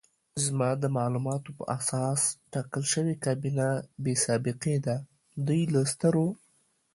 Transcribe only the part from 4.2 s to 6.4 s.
سابقې ده، دوی له سترو